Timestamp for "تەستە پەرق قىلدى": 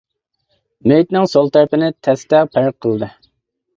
2.09-3.11